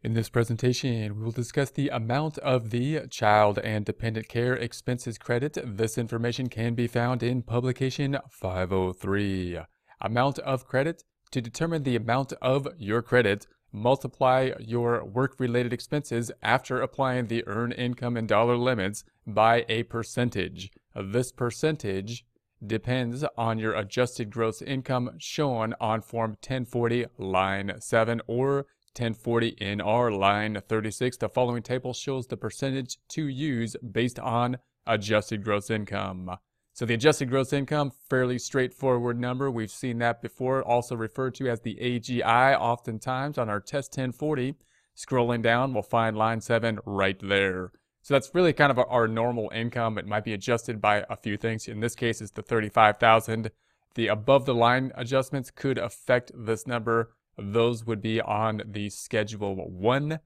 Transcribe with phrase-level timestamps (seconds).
[0.00, 5.18] In this presentation, we will discuss the amount of the Child and Dependent Care Expenses
[5.18, 5.58] Credit.
[5.64, 9.58] This information can be found in Publication 503.
[10.00, 11.02] Amount of credit.
[11.32, 17.72] To determine the amount of your credit, multiply your work-related expenses after applying the earned
[17.72, 20.70] income and dollar limits by a percentage.
[20.94, 22.24] This percentage
[22.64, 28.66] depends on your adjusted gross income shown on Form 1040, line 7, or
[28.98, 31.18] 1040 NR line 36.
[31.18, 36.36] The following table shows the percentage to use based on adjusted gross income.
[36.72, 39.52] So the adjusted gross income, fairly straightforward number.
[39.52, 44.56] We've seen that before, also referred to as the AGI oftentimes on our test 1040.
[44.96, 47.70] Scrolling down, we'll find line 7 right there.
[48.02, 49.96] So that's really kind of our normal income.
[49.96, 51.68] It might be adjusted by a few things.
[51.68, 53.52] In this case, it's the 35,000.
[53.94, 59.56] The above the line adjustments could affect this number those would be on the schedule
[59.70, 60.20] one.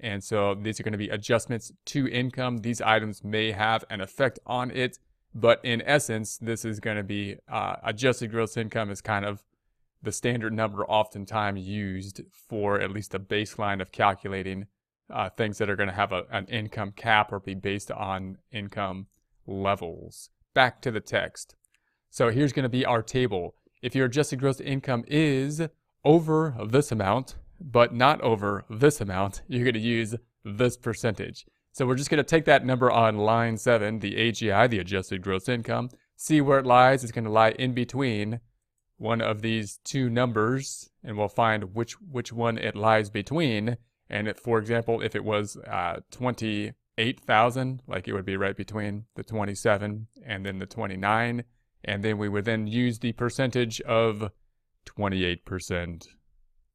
[0.00, 2.58] And so these are going to be adjustments to income.
[2.58, 4.98] These items may have an effect on it,
[5.34, 9.42] but in essence, this is going to be uh, adjusted gross income is kind of
[10.02, 14.66] the standard number oftentimes used for at least a baseline of calculating
[15.10, 18.38] uh, things that are going to have a, an income cap or be based on
[18.52, 19.06] income
[19.46, 20.30] levels.
[20.54, 21.54] Back to the text.
[22.10, 23.54] So here's going to be our table.
[23.82, 25.60] If your adjusted gross income is
[26.06, 31.44] over this amount, but not over this amount, you're going to use this percentage.
[31.72, 35.20] So we're just going to take that number on line 7, the AGI, the adjusted
[35.20, 37.02] gross income, see where it lies.
[37.02, 38.40] It's going to lie in between
[38.98, 43.76] one of these two numbers, and we'll find which, which one it lies between.
[44.08, 49.06] And if, for example, if it was uh, 28,000, like it would be right between
[49.16, 51.44] the 27 and then the 29,
[51.84, 54.30] and then we would then use the percentage of
[54.86, 56.08] 28%.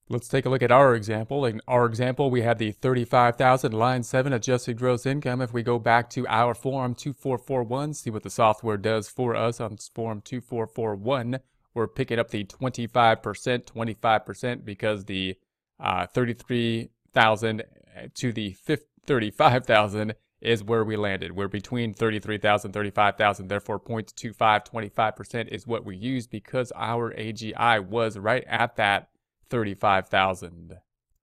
[0.09, 1.45] Let's take a look at our example.
[1.45, 5.41] In our example, we had the 35,000 line 7 adjusted gross income.
[5.41, 9.61] If we go back to our form 2441, see what the software does for us
[9.61, 11.39] on form 2441,
[11.73, 13.21] we're picking up the 25%,
[13.65, 15.37] 25% because the
[15.79, 17.63] uh, 33,000
[18.13, 18.55] to the
[19.05, 21.35] 35,000 is where we landed.
[21.35, 28.17] We're between 33,000, 35,000, therefore 0.25, 25% is what we use because our AGI was
[28.17, 29.09] right at that
[29.49, 30.77] 35,000.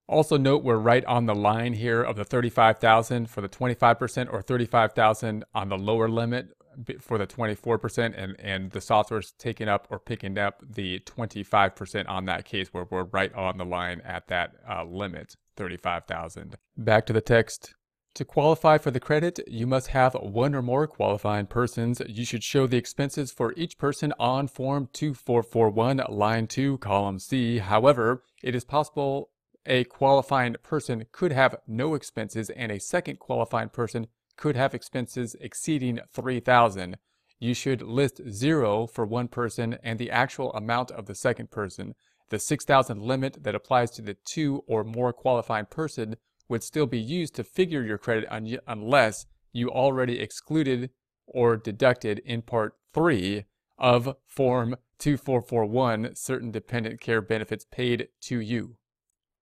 [0.07, 4.41] Also note we're right on the line here of the 35,000 for the 25% or
[4.41, 6.55] 35,000 on the lower limit
[7.01, 12.25] for the 24% and, and the software's taking up or picking up the 25% on
[12.27, 16.57] that case where we're right on the line at that uh, limit, 35,000.
[16.77, 17.75] Back to the text.
[18.15, 22.03] To qualify for the credit, you must have one or more qualifying persons.
[22.07, 27.59] You should show the expenses for each person on Form 2441, line 2, column C.
[27.59, 29.31] However, it is possible
[29.67, 35.37] a qualifying person could have no expenses and a second qualifying person could have expenses
[35.41, 36.97] exceeding 3000
[37.39, 41.95] You should list zero for one person and the actual amount of the second person.
[42.31, 46.17] The 6000 limit that applies to the two or more qualifying person
[46.49, 50.91] would still be used to figure your credit un unless you already excluded
[51.27, 53.45] or deducted in Part 3
[53.79, 58.78] of Form 2441 certain dependent care benefits paid to you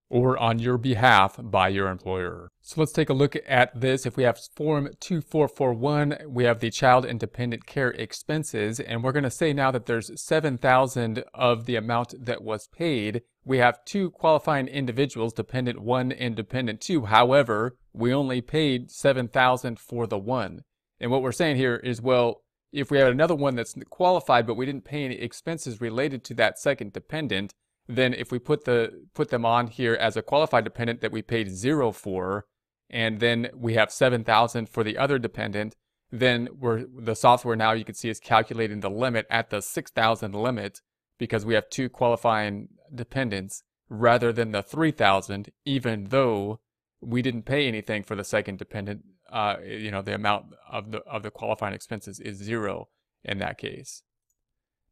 [0.08, 2.48] or on your behalf by your employer.
[2.62, 4.06] So let's take a look at this.
[4.06, 9.12] If we have Form 2441, we have the child and dependent care expenses, and we're
[9.12, 13.22] going to say now that there's 7,000 of the amount that was paid.
[13.44, 17.06] We have two qualifying individuals, dependent 1 and dependent 2.
[17.06, 20.62] However, we only paid 7,000 for the one.
[21.00, 24.56] And what we're saying here is, well, if we had another one that's qualified, but
[24.56, 27.54] we didn't pay any expenses related to that second dependent,
[27.88, 31.22] then if we put the put them on here as a qualified dependent that we
[31.22, 32.46] paid zero for,
[32.90, 35.74] and then we have 7,000 for the other dependent,
[36.10, 40.34] then we're the software now you can see is calculating the limit at the 6,000
[40.34, 40.80] limit
[41.18, 46.60] because we have two qualifying dependents rather than the 3,000, even though
[47.00, 49.02] we didn't pay anything for the second dependent.
[49.30, 52.88] Uh, you know, the amount of the of the qualifying expenses is zero
[53.24, 54.02] in that case.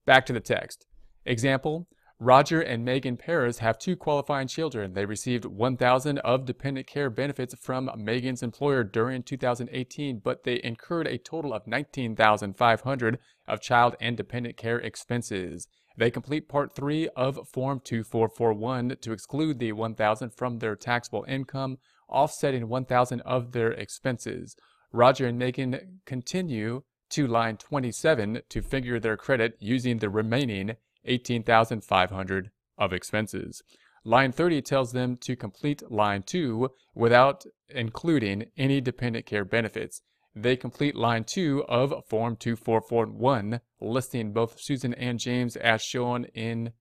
[0.07, 0.87] Back to the text.
[1.25, 1.87] Example,
[2.21, 4.93] Roger and Megan Paris have two qualifying children.
[4.93, 11.09] They received 1,000 of dependent care benefits from Megan's employer during 2018, but they incurred
[11.09, 13.19] a total of 19,500
[13.49, 15.67] of child and dependent care expenses.
[15.97, 21.79] They complete Part 3 of Form 2441 to exclude the 1,000 from their taxable income,
[22.09, 24.55] offsetting 1,000 of their expenses.
[24.93, 32.51] Roger and Megan continue to line 27 to figure their credit using the remaining 18,500
[32.79, 33.63] of expenses.
[34.05, 40.03] Line 30 tells them to complete line 2 without including any dependent care benefits.
[40.37, 46.73] They complete line 2 of Form 2441, listing both Susan and James as shown in,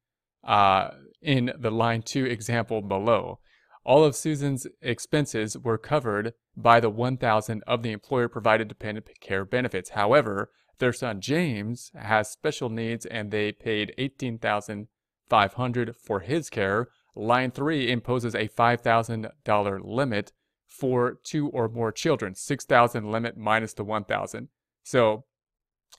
[0.44, 0.90] uh,
[1.22, 3.40] in the line 2 example below.
[3.86, 9.46] All of Susan's expenses were covered by the 1000 of the employer provided dependent care
[9.46, 9.92] benefits.
[9.92, 10.50] However,
[10.80, 16.88] their son James has special needs and they paid 18500 for his care.
[17.16, 20.32] Line 3 imposes a $5,000 limit
[20.68, 22.34] for two or more children.
[22.34, 24.50] 6,000 limit minus the 1,000.
[24.84, 25.26] So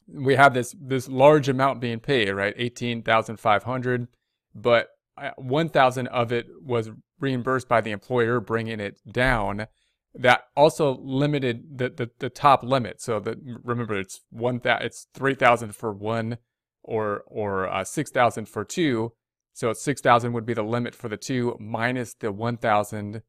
[0.06, 2.55] we have this this large amount being paid, right?
[2.56, 4.09] 18,500,
[4.55, 9.67] but uh, 1,000 of it was reimbursed by the employer, bringing it down.
[10.14, 13.02] That also limited the, the, the top limit.
[13.02, 13.22] So
[13.64, 16.38] remember, it's one that it's 3,000 for one,
[16.84, 19.12] or or uh, 6,000 for two.
[19.55, 23.22] So 6,000 would be the limit for the two minus the 1,000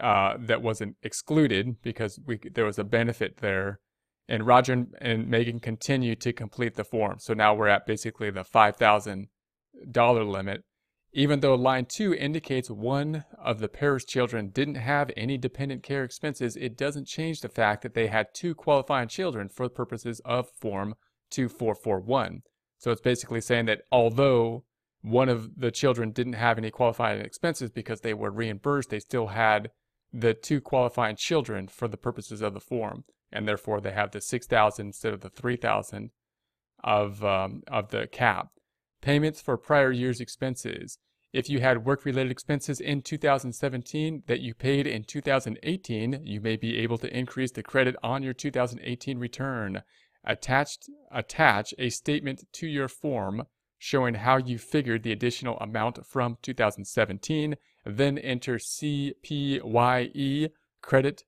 [0.00, 3.80] uh, that wasn't excluded because we there was a benefit there.
[4.28, 7.18] And Roger and, and Megan continue to complete the form.
[7.20, 9.28] So now we're at basically the $5,000
[10.30, 10.64] limit.
[11.16, 16.04] Even though line 2 indicates one of the pair's children didn't have any dependent care
[16.04, 20.20] expenses, it doesn't change the fact that they had two qualifying children for the purposes
[20.26, 20.94] of Form
[21.30, 22.42] 2441.
[22.76, 24.64] So it's basically saying that although
[25.00, 29.28] one of the children didn't have any qualifying expenses because they were reimbursed, they still
[29.28, 29.70] had
[30.12, 34.20] the two qualifying children for the purposes of the form, and therefore they have the
[34.20, 36.10] 6,000 instead of the 3,000
[36.84, 38.50] of um, of the cap.
[39.00, 40.98] Payments for prior year's expenses.
[41.32, 46.78] If you had work-related expenses in 2017 that you paid in 2018, you may be
[46.78, 49.82] able to increase the credit on your 2018 return.
[50.24, 53.44] Attached, attach a statement to your form
[53.78, 60.50] showing how you figured the additional amount from 2017, then enter CPYE
[60.80, 61.24] credit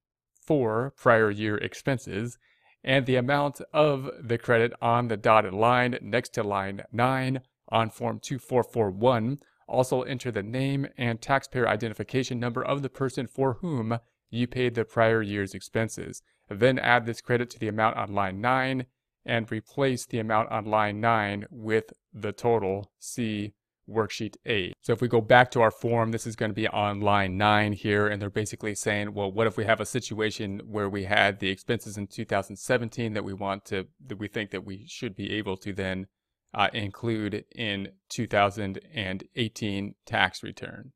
[0.47, 2.39] for prior year expenses,
[2.83, 7.91] and the amount of the credit on the dotted line next to line 9 on
[7.91, 9.39] Form 2441.
[9.67, 13.99] Also enter the name and taxpayer identification number of the person for whom
[14.31, 16.23] you paid the prior year's expenses.
[16.49, 18.87] Then add this credit to the amount on line 9
[19.27, 23.53] and replace the amount on line 9 with the total C
[23.89, 24.73] worksheet A.
[24.81, 27.37] So if we go back to our form, this is going to be on line
[27.37, 31.05] 9 here, and they're basically saying, well, what if we have a situation where we
[31.05, 35.17] had the expenses in 2017 that we want to, that we think that we should
[35.17, 36.07] be able to then
[36.55, 40.93] uh, include in 2018 tax return.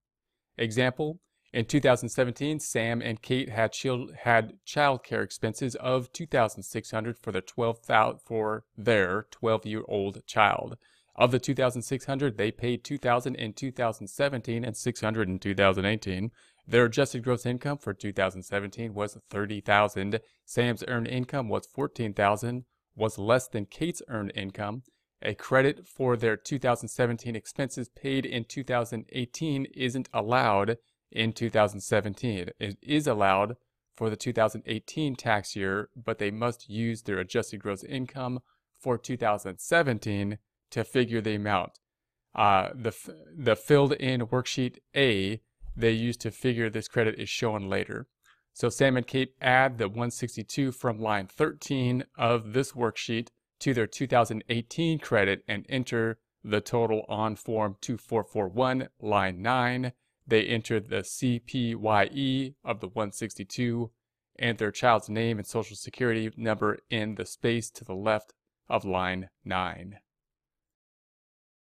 [0.59, 1.21] Example,
[1.53, 7.81] in 2017, Sam and Kate had child had childcare expenses of 2,600 for their 12
[8.25, 10.79] for their 12-year-old child.
[11.15, 16.31] Of the 2,600, they paid 2,000 in 2017 and 600 in 2018.
[16.67, 20.21] Their adjusted gross income for 2017 was 30,000.
[20.47, 22.65] Sam's earned income was 14,000,
[22.97, 24.85] was less than Kate's earned income.
[25.25, 30.79] A credit for their 2017 expenses paid in 2018 isn't allowed
[31.13, 32.51] in 2017.
[32.59, 33.57] It is allowed
[33.97, 38.41] for the 2018 tax year, but they must use their adjusted gross income
[38.79, 40.39] for 2017
[40.71, 41.79] to figure the amount.
[42.35, 42.93] Uh, the,
[43.37, 45.41] the filled in worksheet A
[45.77, 48.07] they use to figure this credit is shown later.
[48.53, 53.29] So Sam and Kate add the 162 from line 13 of this worksheet
[53.63, 59.93] to their 2018 credit and enter the total on form 2441 line 9
[60.27, 63.91] they enter the CPYE of the 162
[64.39, 68.33] and their child's name and social security number in the space to the left
[68.69, 69.99] of line 9.